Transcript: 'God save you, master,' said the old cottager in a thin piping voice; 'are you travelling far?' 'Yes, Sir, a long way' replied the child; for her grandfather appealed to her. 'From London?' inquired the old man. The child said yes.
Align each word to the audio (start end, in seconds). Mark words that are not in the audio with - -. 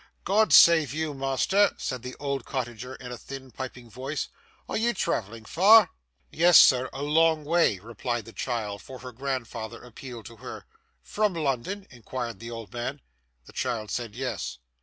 'God 0.23 0.51
save 0.51 0.95
you, 0.95 1.13
master,' 1.13 1.75
said 1.77 2.01
the 2.01 2.15
old 2.15 2.43
cottager 2.43 2.95
in 2.95 3.11
a 3.11 3.19
thin 3.19 3.51
piping 3.51 3.87
voice; 3.87 4.29
'are 4.67 4.75
you 4.75 4.95
travelling 4.95 5.45
far?' 5.45 5.91
'Yes, 6.31 6.57
Sir, 6.57 6.89
a 6.91 7.03
long 7.03 7.45
way' 7.45 7.77
replied 7.77 8.25
the 8.25 8.33
child; 8.33 8.81
for 8.81 8.97
her 8.97 9.11
grandfather 9.11 9.83
appealed 9.83 10.25
to 10.25 10.37
her. 10.37 10.65
'From 11.03 11.35
London?' 11.35 11.85
inquired 11.91 12.39
the 12.39 12.49
old 12.49 12.73
man. 12.73 13.01
The 13.45 13.53
child 13.53 13.91
said 13.91 14.15
yes. 14.15 14.57